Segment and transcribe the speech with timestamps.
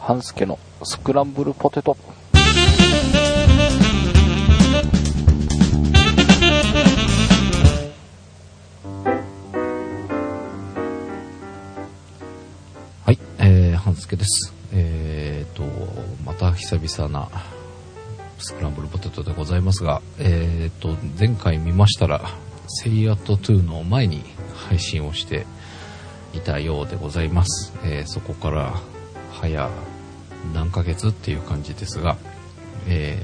[0.00, 1.94] 半助のスクランブルポテト。
[13.04, 14.54] はい、えー、半助です。
[14.72, 15.62] えーと、
[16.24, 17.28] また久々な
[18.38, 22.22] スクランブルポテトでございますが、えーと、前回見ましたら、
[22.68, 24.24] セイアット2の前に
[24.68, 25.46] 配信をして
[26.32, 27.74] いたようでございます。
[27.84, 28.80] えーそこから
[29.40, 29.70] 早
[30.54, 32.16] 何ヶ月っていう感じですが、
[32.86, 33.18] え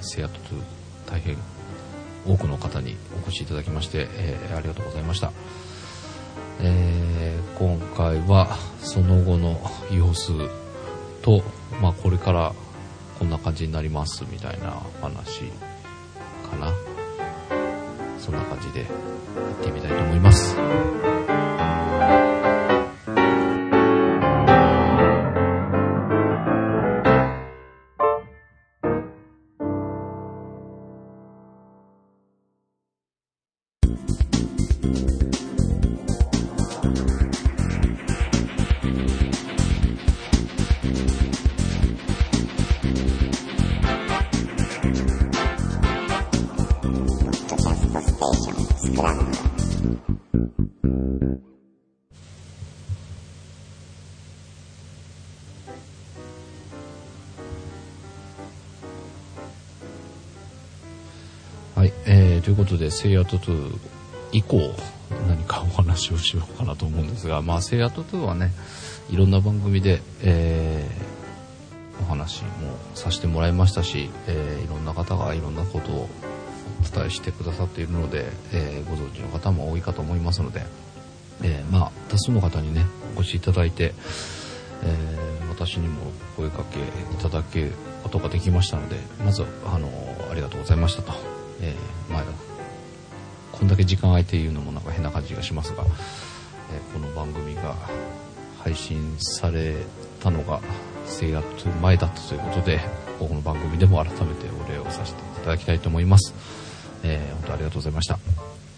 [0.00, 0.62] ー、セアト2
[1.10, 1.36] 大変
[2.26, 5.32] 多くの方にお越しいただきまして、えーありがとうございました。
[6.60, 7.14] えー
[7.58, 9.60] 今回はその後の
[9.92, 10.32] 様子
[11.22, 11.42] と、
[11.80, 12.52] まあ、これから
[13.18, 15.44] こんな感じになりますみたいな話
[16.50, 16.72] かな
[18.18, 20.56] そんな感じでやってみたいと思います
[61.74, 63.78] はい、えー、ということで、セイアート2
[64.32, 64.58] 以降、
[65.28, 68.52] 何かお話をしようかなと思うんですが、まあ、セイアート2はね、
[69.10, 71.14] いろんな番組で、えー
[72.00, 72.48] お話も
[72.94, 76.08] させてもらいましたし、えーいろんな方がいろんなことを
[76.84, 80.62] 伝えしてくださっているので、えーご存知の方も多いかと思いますので、
[81.42, 83.94] えーまあ、多数の方にね、お越しいただいて、
[84.82, 86.82] えー私にも声かけい
[87.22, 87.72] ただける
[88.02, 89.88] ことができましたので、まず、あの、
[90.30, 91.12] ありがとうございましたと。
[91.60, 92.24] えーまあ、
[93.52, 95.84] こんだけ時間空いて言うのもなんか変な感じがしますが、
[96.72, 97.76] えこの番組が
[98.62, 99.76] 配信され
[100.20, 100.60] たのが、
[101.06, 102.80] セイヤット前だったということで、
[103.18, 106.34] この番組でも改めてお礼をさせていただきたいと思います。
[107.04, 108.18] えー本当ありがとうございました。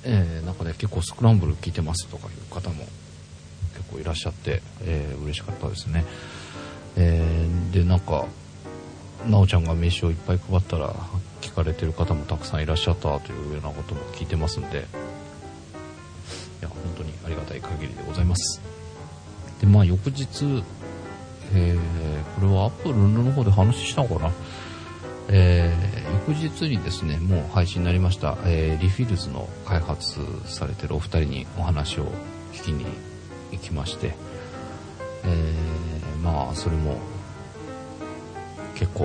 [0.04, 2.84] えーなんかね、結構スクランブル聞いてますとかいう方も
[3.74, 6.04] 結構いらっしゃって、えー嬉しかったですね。
[6.96, 8.26] えーで、なんか、
[9.26, 10.94] なおちゃんが名刺をいっぱい配ったら
[11.40, 18.60] 聞かれてる方もたくさんいらっしゃったというようなことも聞いてますんで、いや、本当にありがたい限りでございます。
[19.60, 20.62] で、まあ、翌日、
[21.54, 21.80] えー
[22.36, 24.30] これはアップルの方で話したのかな
[25.30, 32.06] えー翌日にですね、もう配信になりました、えーリフィルズの開発されてるお二人にお話を
[32.52, 32.86] 聞きに
[33.52, 34.14] 行きまして、
[35.24, 36.98] えーまあ、それも
[38.74, 39.04] 結構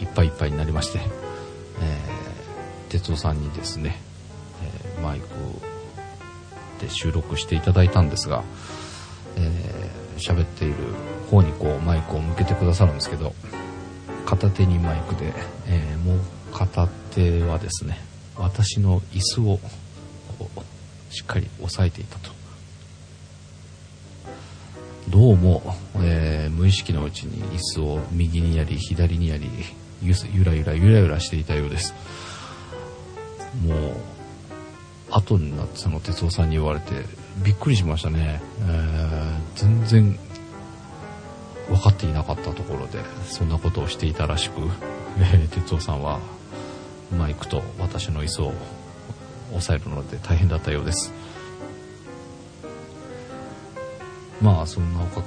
[0.00, 4.00] いっぱいいっぱいになりまして、えー、哲夫さんにですね、
[4.98, 5.26] えマイク
[6.80, 8.42] で収録していただいたんですが、
[9.36, 10.74] えー喋っている
[11.30, 13.34] 方にこうマイクを向けてくださるんですけど、
[14.32, 15.34] 片手にマイクで、
[15.66, 16.18] えーもう
[16.54, 17.98] 片手はですね、
[18.36, 19.60] 私の椅子を
[21.10, 22.30] しっかり押さえていたと。
[25.10, 25.62] どうも、
[25.96, 29.50] えー無意識のうちに椅子を右にやり左にやり
[30.02, 31.94] ゆゆらゆらゆらゆらしていたようです
[33.66, 33.96] もう
[35.10, 37.04] 後になってその哲夫さんに言われて
[37.44, 40.18] びっくりしましたね、えー全然
[41.68, 44.60] 分かっていなかったところでそんなことをしていたらしく、
[45.18, 46.20] えー哲夫さんは
[47.16, 48.52] マイクと私の椅子を
[49.50, 51.12] 押さえるので大変だったようです
[54.40, 55.22] まあそんなおか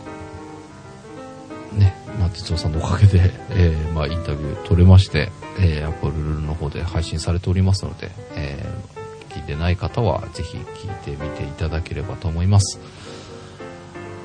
[1.73, 12.79] ね、まあ、哲夫さんのおかげで、えーまあ、インタビュー取れまして、えー、アポルルの方で配信されておりますので、えー聞いてない方はぜひ聞いてみていただければと思います。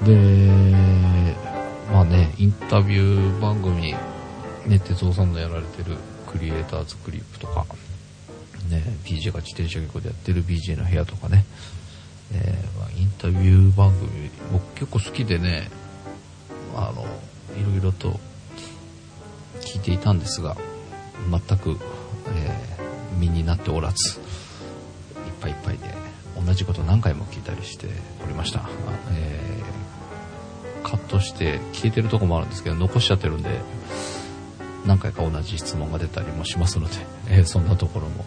[0.04, 0.14] で、
[1.92, 3.94] まあね、インタビュー番組、
[4.66, 7.66] ね、哲夫さんのやられてるクリエイターズクリップとか、
[8.70, 11.44] ね、PJ が自転車局でやってる BJ の部屋とかね、
[12.32, 15.68] えーまあインタビュー番組、僕結構好きでね、
[16.76, 17.04] あの、
[17.60, 18.20] いろいろと
[19.60, 20.56] 聞いていたんですが、
[21.28, 21.76] 全く、
[22.34, 22.80] えー
[23.18, 25.84] 身になっておらず、いっぱいいっぱいで、
[26.46, 27.88] 同じこと何回も聞いたりして
[28.24, 28.68] おりました。
[29.10, 29.49] えー
[30.90, 33.60] カットして消えてるとこもあるんですけど、残しちゃってるんで、
[34.84, 36.96] 何回か同じ質問が出たりもしますので、
[37.30, 38.24] えーそんなところも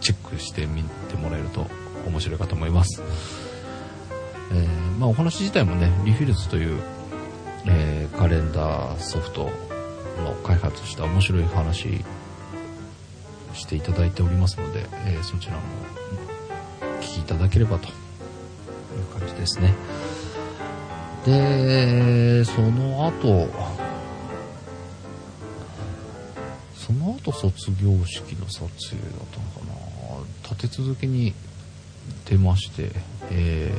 [0.00, 1.66] チェックしてみてもらえると
[2.06, 3.02] 面白いかと思います。
[4.52, 6.80] えーまあお話自体もね、リフィルズという、
[7.66, 9.50] えーカレンダーソフト
[10.24, 12.02] の開発した面白い話
[13.52, 15.60] していただいておりますので、え、そちらも
[17.02, 17.92] 聞きいただければという
[19.18, 19.74] 感じですね。
[21.26, 23.48] で、その後、
[26.74, 29.86] その後卒業式の撮影だったのかな。
[30.48, 31.34] 立て続けに
[32.26, 32.90] 出まして、
[33.30, 33.72] え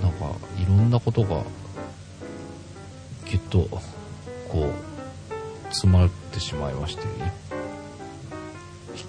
[0.00, 1.42] ー、なんかいろんなことが
[3.26, 3.66] ぎゅっと
[4.50, 4.72] こう
[5.70, 7.04] 詰まってしまいまして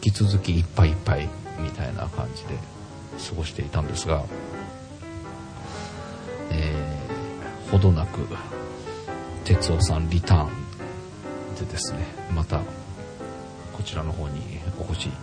[0.05, 1.27] 引き続きいっぱいいっぱい
[1.59, 2.55] みたいな感じで
[3.29, 4.23] 過ごしていたんですが、
[7.83, 8.25] どなく
[9.43, 10.49] 哲夫さんリターン
[11.55, 12.61] でですねまた
[13.73, 15.13] こちらの方にお越しに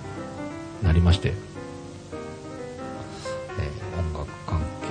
[0.83, 1.33] なりまして、え、
[3.99, 4.89] 音楽関係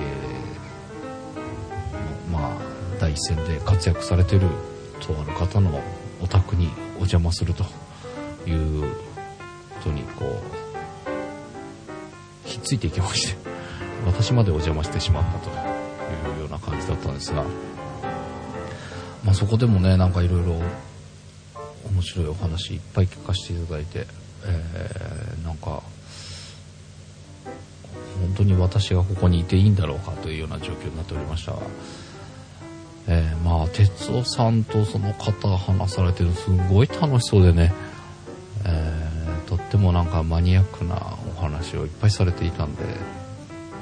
[2.32, 2.56] のまあ
[2.98, 4.48] 第一線で活躍されてる
[4.98, 5.80] とある方の
[6.20, 7.62] お宅にお邪魔すると
[8.48, 8.82] いう
[9.76, 10.42] ことにこう
[12.48, 13.38] ひっついていきまして
[14.04, 15.69] 私までお邪魔してしまったと。
[16.10, 17.44] いうような感じだったんですが、
[19.24, 20.60] まあ、そこでもねなんかいろいろ
[21.90, 24.06] 面白いお話いっぱい聞かせていただいて、
[24.44, 25.82] えー、なんか
[28.20, 31.52] 本当に私がここにいていいんだろうかというような状況になっておりました。
[31.52, 31.58] が、
[33.08, 37.72] えー、まあ哲夫さんとその方が話されてるのすごい楽しそうでね、
[38.64, 40.96] えー、とってもなんかマニアックな
[41.36, 42.84] お話をいっぱいされていたんで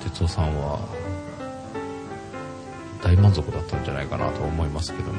[0.05, 0.81] 哲夫さんは
[3.03, 5.19] 大満足だったんじゃないかなと思いますけども。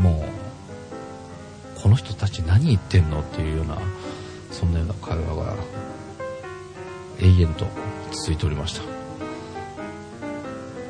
[0.00, 0.26] も
[1.76, 3.78] うこの人たち何言ってんのっていうような
[4.50, 5.54] そんなような会話が
[7.20, 7.66] 永遠と
[8.10, 8.82] 続いておりました。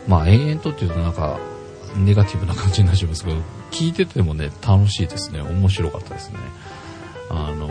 [0.09, 1.39] まあ永遠とっていうとなんか
[1.97, 3.37] ネガティブな感じになっちゃいますけど
[3.71, 5.41] 聞いててもね楽しいですね。
[5.41, 6.39] 面白かったですね。
[7.31, 7.69] あの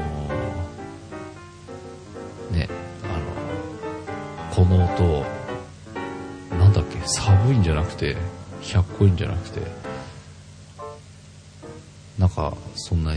[2.52, 2.70] ね
[3.04, 5.43] あのこの音
[7.06, 8.18] 寒いんじゃなくて
[8.62, 9.62] 100個いんじゃなくて
[12.18, 13.14] なんかそんな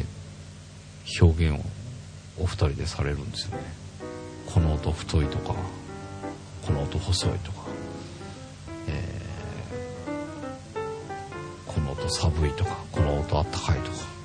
[1.20, 1.64] 表現を
[2.42, 3.64] お二人でされるんですよね。
[4.46, 5.54] この音太いとか
[6.66, 7.62] この音細いとか、
[8.88, 14.16] えー、この音寒いとかこの音あったかいとか。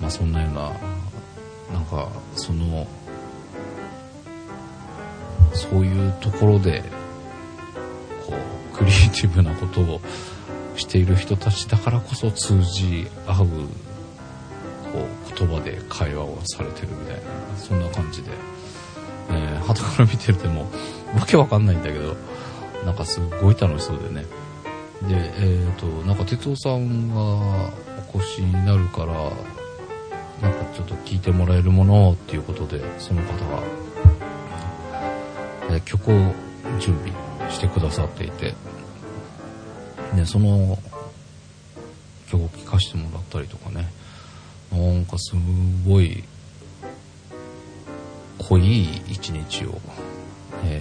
[0.00, 0.72] まあそんなような
[1.72, 2.86] なんかその
[5.52, 6.84] そういうところで
[8.76, 10.00] クリエイティブなことを
[10.76, 13.48] している人たちだからこそ通じ合うこ
[15.00, 17.22] う言葉で会話をされてるみたいな
[17.56, 18.30] そんな感じで、
[19.30, 20.70] えー、旗から見てるでも
[21.14, 22.16] わけわかんないんだけど
[22.84, 24.26] なんかすごい楽しそうでね。
[25.08, 27.20] でえっ、ー、となんか哲夫さんが
[28.14, 29.14] お越しになるから
[30.40, 33.62] なんかちょっと聞いてもらえるものっていうことでその方が、
[35.70, 36.14] えー、曲を
[36.78, 38.54] 準備してくださっていて
[40.14, 40.78] ね、その
[42.28, 43.86] 曲を聴かせてもらったりとかね、
[44.72, 45.34] なんかす
[45.86, 46.24] ごい
[48.38, 49.78] 濃い一日を、
[50.64, 50.80] え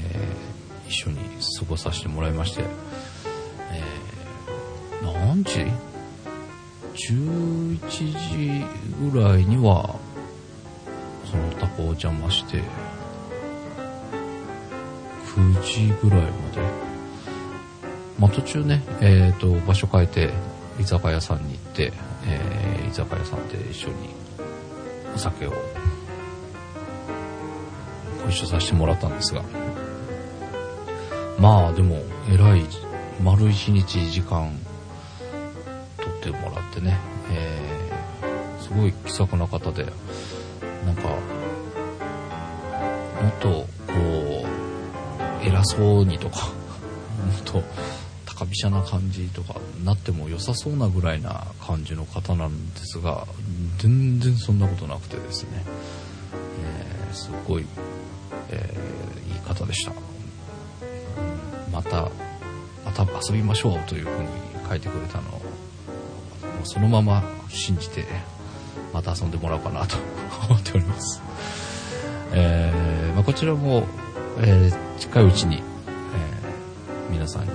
[0.86, 1.18] ー、一緒に
[1.60, 2.64] 過ごさせてもらいまして、
[3.72, 5.66] えー、何時
[6.94, 8.66] ?11 時
[9.12, 9.96] ぐらいには、
[11.30, 12.64] そのタコを邪魔して、
[15.36, 16.96] 9時ぐらいまで。
[18.18, 20.30] まあ、途中ね、えーと、場所変えて
[20.80, 21.92] 居酒屋さんに行って、
[22.26, 24.10] えー、居酒屋さんで一緒に
[25.14, 25.54] お酒を
[28.24, 29.44] ご一緒させてもらったんですが。
[31.38, 32.64] まあでもえらい
[33.22, 34.58] 丸一日時間
[35.98, 36.98] とってもらってね、
[37.32, 39.86] えー、すごい気さくな方で
[40.86, 41.10] なんか
[43.22, 44.25] もっとこう
[45.46, 47.64] 偉そうにとかもっ と
[48.26, 53.26] 高飛車な感じとかなっても良さそうなぐらいな感じの方なんですが
[53.78, 55.64] 全然そんなことなくてですね、
[56.64, 57.66] えー、すごい、
[58.50, 59.94] えー、いい方でした、
[61.72, 62.10] また
[62.84, 64.28] また遊びましょうというふうに
[64.68, 65.42] 書いてくれたのを
[66.64, 68.06] そのまま信じて
[68.94, 69.96] また遊んでもらおうかなと
[70.50, 71.22] 思っております、
[72.34, 73.86] えー、まあ、こちらも、
[74.40, 75.62] え近いうちに、え
[77.12, 77.50] 皆さんに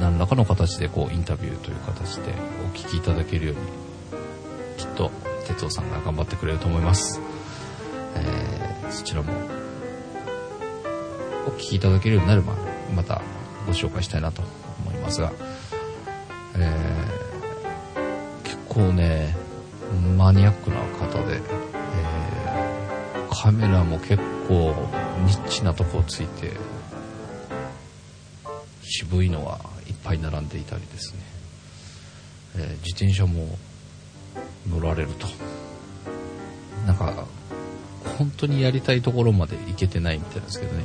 [0.00, 2.32] 何らかの形でこうインタビューという形で
[2.64, 3.60] お聞きいただけるように
[4.76, 5.10] きっと
[5.46, 7.20] 哲夫さんが頑張ってくれると思います、
[8.14, 9.32] えー、そちらも
[11.46, 12.54] お聞きいただけるようになれば
[12.94, 13.22] また
[13.66, 14.42] ご紹介したいなと
[14.84, 15.32] 思いますが、
[16.56, 16.74] え、
[18.44, 19.36] 結構ね、
[20.16, 26.52] マニアックな方で、えー、カメラも結構こうニッチなとこをついて、
[28.82, 31.20] 渋いのがいっぱい並んでいたりですね、
[32.56, 33.58] えー、自転車も
[34.66, 35.26] 乗られると。
[36.86, 37.26] なんか、
[38.16, 40.84] 本当にやりたいところまで行けてないみたいなんですけどね、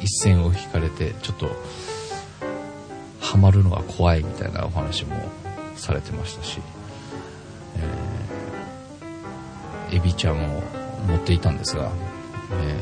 [0.00, 1.50] 一線を引かれて、ちょっと、
[3.20, 5.16] ハマるのが怖いみたいなお話も
[5.74, 6.60] されてましたし、
[9.90, 10.62] えー、エビちゃんを
[11.08, 11.90] 持っていたんですが、
[12.52, 12.79] え、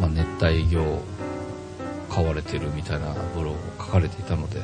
[0.00, 1.02] まあ、熱帯魚を
[2.10, 4.60] 飼われてるみたいなブログを書かれていたので、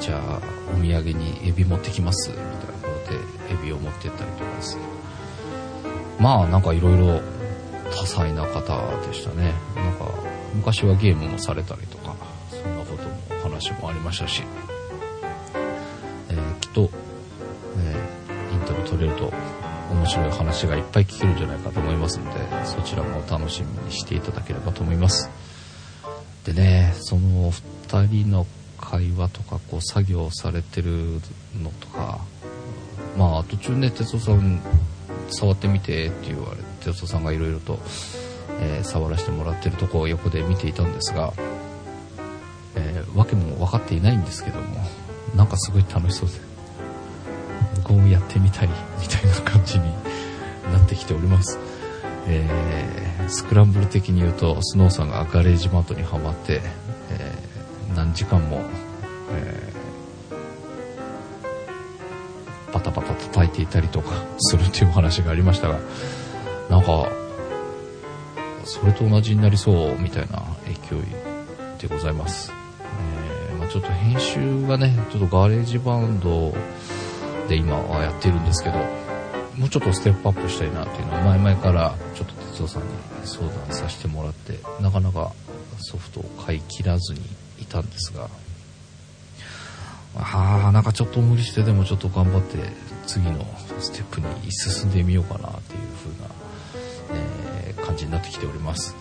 [0.00, 0.40] じゃあ
[0.74, 3.18] お土産にエビ持ってきますみたいなことで
[3.52, 4.82] エビを持ってったりとかですね。
[6.18, 7.20] まあなんかいろいろ
[7.90, 9.54] 多彩な方でしたね。
[9.74, 10.10] なんか
[10.54, 12.14] 昔はゲームもされたりとか、
[12.50, 14.42] そんなこともお話もありましたし、
[16.30, 16.90] えー、きっと、
[17.78, 19.32] えー、インタビュー取れると
[19.90, 25.30] 面白い話がいっぱい聞けるんじゃないかと思いますので、そちらも楽しみにしていただければと思います。
[26.44, 28.46] でね、その2人の
[28.78, 31.20] 会話とか、こう作業されてる
[31.60, 32.20] のとか、
[33.16, 34.60] まあ途中ね、哲夫さん
[35.30, 37.78] 触ってみてって言われて、哲夫さんがいろいろと、
[38.60, 41.32] えー、触らせてもらってるとこを横で見ていたんですが、
[42.76, 44.84] えー、訳も分かっていないんですけども、
[45.34, 46.34] なんかすごい楽しそうで、
[47.86, 48.68] こうやってみたい
[49.00, 49.84] みたいな感じに
[50.72, 51.56] なってきております。
[52.26, 56.62] えー、スクランブル的に言うと、スノーさんがガレージマートにはまって、
[57.10, 58.62] えー、何時間も、
[59.30, 65.78] えー、パタパタ叩いていたりとかするっていうお話がありましたが、
[66.68, 67.08] なんか、
[68.64, 71.00] それと同じになりそうみたいな勢い
[71.78, 72.52] でございます。
[73.48, 76.52] えー、まあ、ちょっと編集がね、ちょっと GarageBand
[77.48, 78.78] で今はやってるんですけど、
[79.56, 82.88] もうちょっとステップアップしたいなっていうのは前々からちょっと哲夫さんに
[83.24, 85.32] 相談させてもらってなかなか
[85.78, 87.20] ソフトを買い切らずに
[87.58, 88.28] いたんですが
[90.18, 92.58] ああなんかちょっと無理してでもちょっと頑張って
[93.06, 93.46] 次の
[93.78, 96.30] ステップに進んでみようかなっていう風な、
[97.66, 98.96] え、感じになってきております。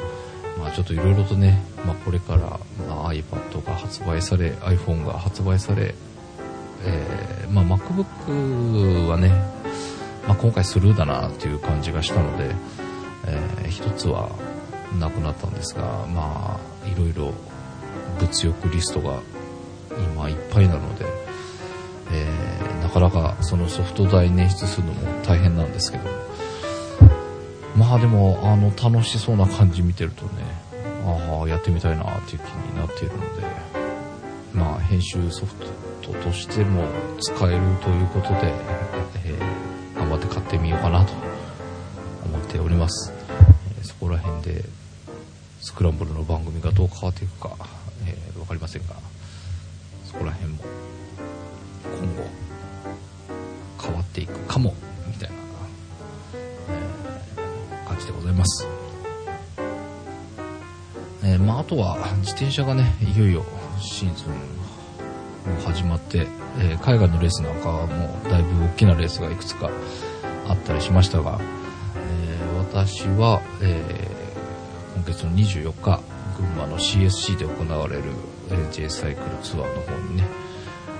[0.60, 5.96] まあちょっといろいろとね、まあ、これから、まあ、iPad が発売され iPhone が発売され、
[6.86, 9.56] えー、まあ、MacBook はね
[10.28, 12.56] まあ、今回スルーだなっていう感じがしたので、
[13.28, 14.32] えー、一つは
[15.00, 17.34] なくなったんですが、まあ、いろいろ
[18.20, 19.20] 物欲リストが
[20.14, 21.06] 今いっぱいなので、
[22.12, 26.10] えー、なかなかそのソフト代捻出するのも大変なんですけど、
[27.78, 30.32] まあでも、あの、楽しそうな感じ見てるとね、
[31.06, 33.44] ああ、やってみたいなっていう気になっているので、
[34.54, 35.68] まあ、編集ソフト
[36.14, 36.88] としても
[37.20, 38.54] 使えるということで、
[39.26, 41.14] えー頑張って買ってみようかなと
[42.26, 43.12] 思っております、
[43.78, 44.64] えー、そこら辺で
[45.62, 47.56] スクランブルの番組がどう変わっていくか、
[48.06, 48.96] えー、分かりませんが
[50.04, 50.64] そこら辺も
[52.00, 52.30] 今後
[53.82, 54.76] 変わっていくかも
[55.08, 55.36] みたいな、
[56.36, 58.68] えー、感じでございます。
[61.24, 63.44] えー、まあ、あとは自転車がねいよいよ
[63.80, 64.55] シーズン
[65.50, 66.28] も始まって、
[66.60, 69.70] えー、海外のレースなんかはもうだいぶ大きなレースがいくつか
[70.48, 71.40] あったりしましたが、
[72.12, 76.02] えー、私は、えー、今月の24日、
[76.38, 78.04] 群馬の CSC で行われる、
[78.52, 80.24] え、J サイクルツアーの方にね、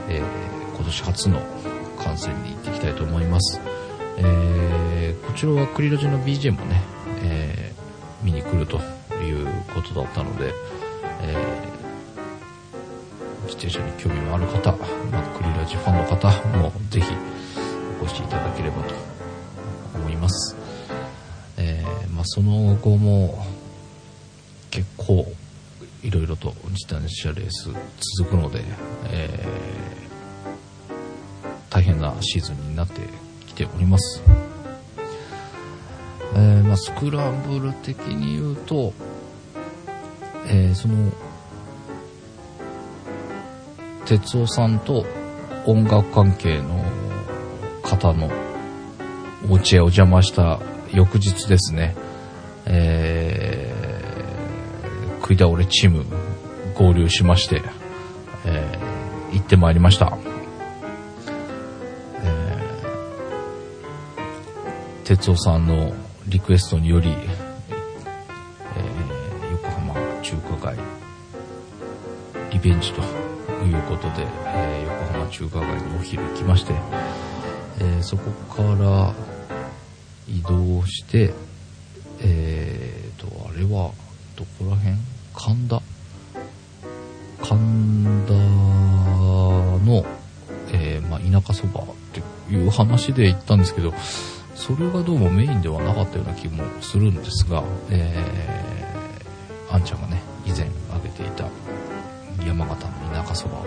[0.10, 0.22] え、
[0.76, 1.42] 今年初の
[1.98, 3.60] 観戦に行っていきたいと思います。
[4.18, 6.82] え、こちらはクリロジの BJ もね、
[7.24, 7.74] え、
[8.24, 8.78] 見に来ると
[9.22, 10.54] いうことだったので、
[11.22, 11.75] えー
[13.56, 14.72] 自転車に興味のある方、
[15.12, 17.08] まあ、クリラジファンの方もぜひ
[18.02, 18.94] お越しいただければと
[19.96, 20.56] 思います。
[21.58, 23.46] えー、まあ、その後も
[24.72, 25.26] 結構
[26.04, 27.70] いろいろと自転車レース
[28.18, 28.62] 続くので、
[29.06, 33.02] えー、大変なシーズンになって
[33.48, 34.22] きております。
[36.36, 38.92] えー、まあ、スクランブル的に言うと、
[40.48, 41.10] えー、その
[44.06, 45.04] 哲夫さんと
[45.66, 46.84] 音楽関係の
[47.82, 48.30] 方の
[49.50, 50.60] お家へお邪魔した
[50.94, 51.96] 翌日ですね、
[52.66, 56.06] えー、食い倒れチーム
[56.76, 57.64] 合流しまして、
[58.46, 60.18] えー、行ってまいりました。
[62.22, 65.94] えー、哲夫さんの
[66.28, 70.78] リクエストにより、えー、横浜中華街
[72.52, 73.25] リベンジと
[73.66, 76.74] いうことで、えー、横浜中華街にお昼行きまして、
[77.80, 79.14] えーそこから
[80.28, 81.34] 移動して、
[82.22, 83.92] えーと、あれは、
[84.36, 84.96] どこら辺？
[85.34, 85.82] 神田？
[87.42, 88.34] 神田
[89.86, 90.06] の、
[90.72, 92.22] えーまあ、田舎そばって
[92.54, 93.94] いう話で行ったんですけど、
[94.56, 101.50] それがどうもメインではなかったような気もするんですが、えー、あんちゃんがね、以前挙げていた
[102.46, 102.95] 山形の
[103.36, 103.62] そば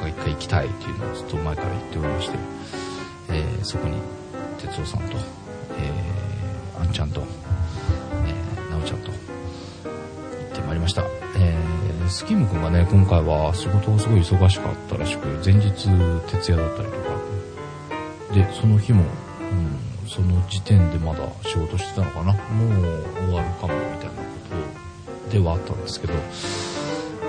[0.00, 2.38] が一回行きたいっていうのをずっと前から言っておりまして、
[3.30, 4.00] えーそこに
[4.58, 5.16] 哲夫さんと、
[5.78, 7.22] えー、あんちゃんと、
[8.24, 9.20] えー、なおちゃんと行っ
[10.54, 11.02] てまいりました。
[11.36, 15.70] えー、スキム君がね、今回は仕事がすごい忙しかったらしく、前日
[16.28, 17.02] 徹夜だったりとか、
[18.32, 22.32] で、その日も、うん、その時点でまだ仕事してたのかな？
[22.32, 22.72] もう
[23.26, 24.22] 終わるかもみたいなこ
[25.28, 26.14] とではあったんですけど、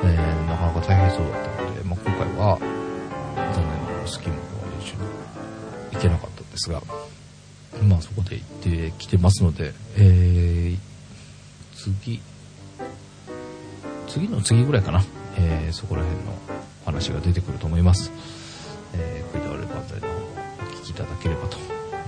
[0.03, 2.57] えー、なかなか大変そうだったので、まあ、今回は、
[3.53, 5.01] 残念ながらスキム君は練習に
[5.93, 6.81] 行けなかったんですが、
[7.83, 8.47] まあそこで行っ
[8.91, 10.77] てきてますので、えー、
[11.75, 12.21] 次、
[14.07, 15.03] 次の次ぐらいかな、
[15.37, 16.33] えーそこら辺の
[16.85, 18.11] 話が出てくると思います。
[18.95, 20.19] えー、クイダーレバンザイの方も
[20.59, 21.57] お聞きいただければと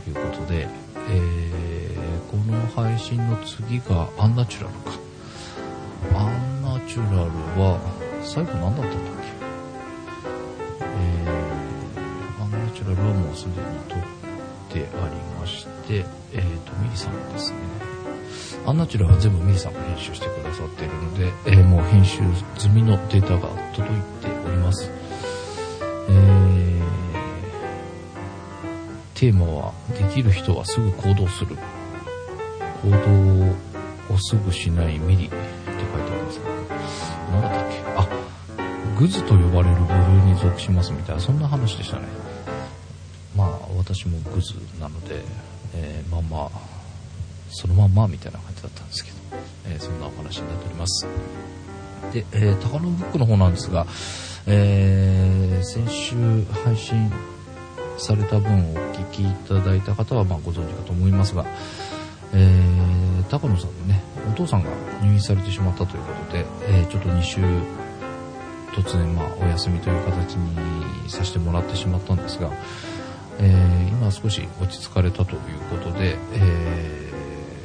[0.10, 0.67] いうことで、
[1.10, 1.71] えー
[2.31, 4.98] この配信の次がアンナチュラルか。
[6.91, 7.29] アンナチュラル
[7.62, 7.79] は、
[8.21, 9.31] 最後何だったんだっけ？
[10.81, 13.55] えー、アンナチュラルはもうすでに
[13.88, 14.00] 撮っ
[14.69, 17.57] てありまして、えーと、ミリさんですね。
[18.65, 22.19] アンナチュラルは全部ミリさんが編集してくださっているので、えーもう編集
[22.57, 24.91] 済みのデータが届いております。
[26.10, 26.81] えー、
[29.17, 31.55] テーマは、できる人はすぐ行動する。
[32.83, 32.95] 行動
[34.13, 36.51] をすぐしないミリって書いてあるんですけど、
[37.31, 37.83] 何だったっけ？
[37.97, 38.07] あ、
[38.97, 42.03] グズと呼ばれる部類に属しますみたいな、そんな話でしたね。
[43.35, 45.21] まあ、私もグズなので、
[45.73, 46.60] えーまあまあ、
[47.49, 49.17] そのまんまみたいな感じだったんですけど、
[49.67, 51.08] えーそんなお話になっております。
[52.12, 53.86] で、えー、高野ブックの方なんですが、
[54.47, 56.15] えー先週
[56.63, 57.12] 配信
[57.97, 61.45] された分をお聞きいただいた方はまあご存知かと思いますが、
[62.34, 64.69] えー高野さんのね、お父さんが
[65.01, 67.41] 入院されてしまったということで、えーちょっと2週
[68.73, 72.49] 突然まあお休みという形にさせてもらってしまったんですが、
[73.39, 77.12] えー今少し落ち着かれたということで、え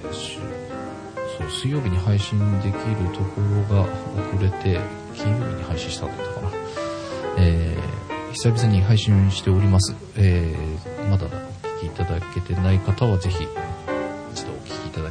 [0.02, 0.12] ー
[1.38, 2.72] そう水曜日に配信できる
[3.12, 3.40] とこ
[3.70, 4.80] ろが遅れて
[5.14, 6.50] 金曜日に配信したんだったかな、
[7.38, 10.54] えー久々に配信しております、え
[11.10, 11.28] まだお
[11.78, 13.46] 聞きいただけてない方はぜひ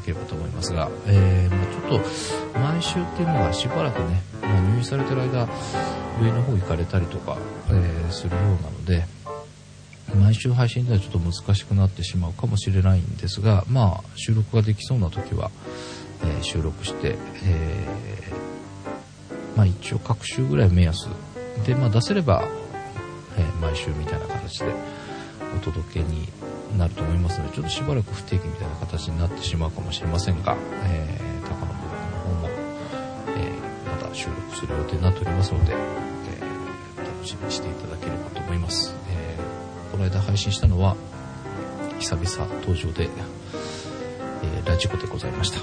[0.05, 2.01] ければと思いますが、えーまあちょっ
[2.53, 5.47] と毎週っていうのがしばらくね、まあ入院されてる間
[6.21, 7.37] 上の方行かれたりとか、
[7.69, 9.05] えーするようなので
[10.15, 15.49] 毎週配信ではちょっと難しくなってしまうかもしれないんですが、まあ、収録ができそうな時は、
[16.23, 21.07] えー収録して、えーまあ、一応各週ぐらい目安
[21.65, 22.47] で、まあ、出せれば、
[23.37, 24.73] えー毎週みたいな形で
[25.55, 26.27] お届けに
[26.77, 31.79] なると思いますのでちょっとしばらく不定期みたいな形になってしまうかもしれませんが、えー、高野部の
[32.23, 32.49] 方も、
[33.37, 38.95] えーまた収録する予定になっておりますので、えー楽しみにしていただければと思います。
[39.09, 40.95] えーこの間配信したのは、
[41.99, 43.09] 久々登場で、
[44.43, 45.59] えーラジコでございました。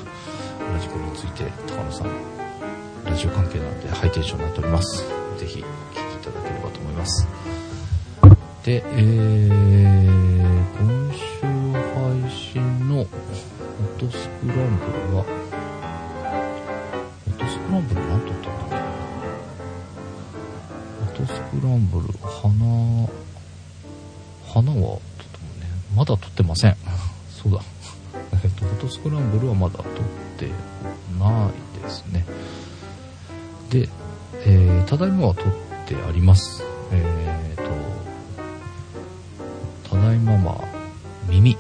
[0.72, 2.10] ラジコについて、高野さん、
[3.04, 5.04] ラジオ関係なのでハイテンションになっております。
[5.38, 7.28] ぜひお聞きいただければと思います。
[8.64, 10.31] で、えー、
[14.02, 15.22] トスクランブルは、
[17.22, 18.80] フォトスクランブル何撮ったんだっ
[21.14, 23.06] けフォトスクランブル、花、
[24.44, 25.66] 花は撮ったもんね。
[25.94, 26.76] まだ撮ってません。
[27.30, 27.60] そうだ。
[28.42, 29.84] えっと、フォトスクランブルはまだ撮っ
[30.36, 30.50] て
[31.16, 32.26] ないですね。
[33.70, 33.88] で、
[34.46, 35.44] えー、ただいまは撮っ
[35.86, 36.64] てあります。
[36.90, 37.62] えー
[39.86, 40.60] と、ただいまま、
[41.28, 41.56] 耳。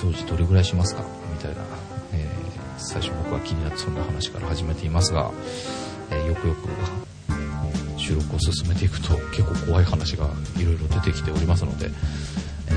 [0.00, 1.02] 掃除どれぐらいしますか？
[1.32, 1.62] みたいな、
[2.14, 2.40] えー
[2.82, 5.30] 最初僕は気になってそんな話から始めていますが、
[6.10, 6.68] えーよくよく
[7.98, 11.90] 収録を進めていくと結構怖い話がいろいろ出てきておりますので、
[12.68, 12.72] え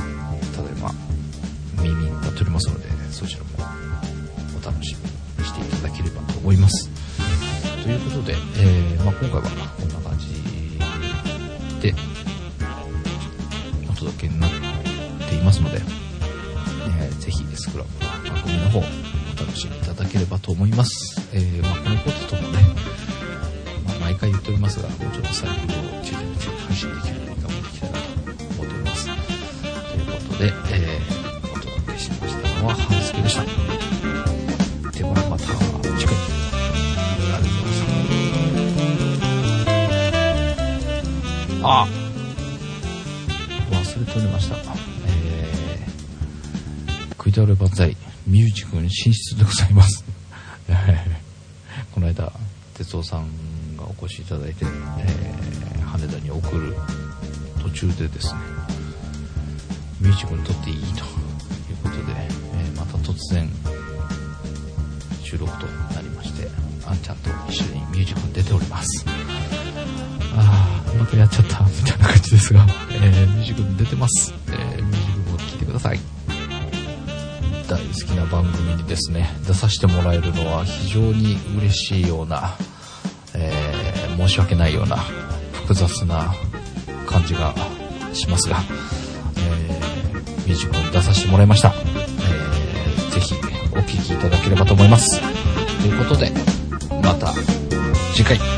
[0.00, 0.90] ーただいま
[1.80, 3.46] 耳になっておりますのでそちらも
[4.60, 6.90] お楽しみにしていただければと思います。
[7.84, 9.42] ということで、えーまあ、今回は
[9.78, 10.26] こんな感じ
[11.80, 11.94] で
[20.16, 21.20] ければと思います。
[21.32, 22.58] えーまあ、このポテトもね、
[23.86, 29.06] まあ、毎回言っておりますが、もうちょっとサイクルを中々に配信できるように頑張っていきたいなと思っております。
[29.06, 33.42] ということで、えーお届けしましたのは、ハンスケでした。
[33.44, 36.16] ではまた次回。
[36.16, 36.78] あ
[37.18, 37.80] りがとうございまし
[41.60, 41.68] た。
[41.68, 41.86] あ
[43.70, 44.56] 忘れておりました。
[45.06, 50.04] えー、食い倒れ万歳、ミュージックに進出でございます。
[51.92, 52.32] この間、
[52.74, 53.28] 哲夫さん
[54.16, 54.64] がお越しいただいて、
[54.98, 55.46] えー
[55.86, 56.74] 羽田に送る
[57.62, 58.40] 途中でですね、
[60.00, 60.92] ミュージックに撮っていいという
[61.82, 63.48] ことで、えーまた突然、
[65.22, 66.48] 収録となりまして、
[66.86, 69.06] あんちゃんと一緒にミュージックに出ております。
[70.36, 74.34] ああ、またやっちゃった、みたいな感じですが、えーミュージックに出てます。
[74.48, 76.00] えーミュージックも聴いてください。
[77.68, 82.54] 大好きな番組にですね、出させてもらえるのは非常に嬉しいような、
[84.16, 84.96] 申し訳ないような、
[85.52, 86.34] 複雑な
[87.06, 87.54] 感じが
[88.12, 88.58] しますが、
[89.36, 91.72] えーミュージックに出させてもらいました。
[91.74, 93.34] えーぜひ
[93.72, 95.20] お聴きいただければと思います。
[95.80, 96.32] ということで、
[97.02, 97.32] また
[98.14, 98.55] 次回。